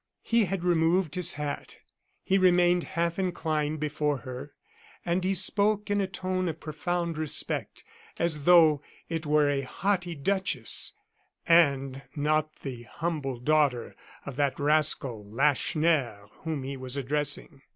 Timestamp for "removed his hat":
0.63-1.77